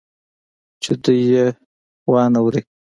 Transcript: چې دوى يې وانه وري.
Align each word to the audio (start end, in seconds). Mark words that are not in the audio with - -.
چې 0.83 0.91
دوى 1.03 1.23
يې 1.33 1.45
وانه 2.11 2.39
وري. 2.43 2.61